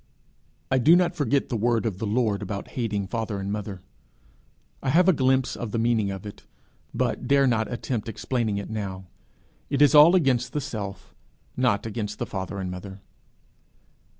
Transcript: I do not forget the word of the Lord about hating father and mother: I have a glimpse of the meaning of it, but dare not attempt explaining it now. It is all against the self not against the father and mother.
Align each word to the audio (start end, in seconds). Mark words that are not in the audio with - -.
I 0.71 0.79
do 0.79 0.95
not 0.95 1.13
forget 1.13 1.49
the 1.49 1.55
word 1.55 1.85
of 1.85 1.99
the 1.99 2.07
Lord 2.07 2.41
about 2.41 2.69
hating 2.69 3.05
father 3.05 3.39
and 3.39 3.51
mother: 3.51 3.81
I 4.81 4.89
have 4.89 5.07
a 5.07 5.13
glimpse 5.13 5.55
of 5.55 5.69
the 5.69 5.77
meaning 5.77 6.09
of 6.09 6.25
it, 6.25 6.43
but 6.91 7.27
dare 7.27 7.45
not 7.45 7.71
attempt 7.71 8.09
explaining 8.09 8.57
it 8.57 8.71
now. 8.71 9.05
It 9.69 9.79
is 9.79 9.93
all 9.93 10.15
against 10.15 10.53
the 10.53 10.59
self 10.59 11.13
not 11.55 11.85
against 11.85 12.17
the 12.17 12.25
father 12.25 12.57
and 12.57 12.71
mother. 12.71 12.99